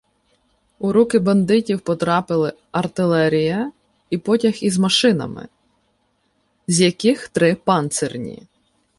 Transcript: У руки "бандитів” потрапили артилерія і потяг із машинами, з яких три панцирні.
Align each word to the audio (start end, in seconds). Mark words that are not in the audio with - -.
У 0.79 0.91
руки 0.91 1.19
"бандитів” 1.19 1.79
потрапили 1.81 2.53
артилерія 2.71 3.71
і 4.09 4.17
потяг 4.17 4.53
із 4.61 4.77
машинами, 4.77 5.47
з 6.67 6.81
яких 6.81 7.27
три 7.27 7.55
панцирні. 7.55 8.43